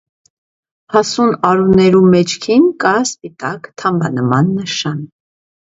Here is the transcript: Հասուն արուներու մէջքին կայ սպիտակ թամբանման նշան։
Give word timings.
Հասուն 0.95 1.33
արուներու 1.49 2.01
մէջքին 2.15 2.67
կայ 2.87 2.95
սպիտակ 3.11 3.71
թամբանման 3.83 4.53
նշան։ 4.59 5.09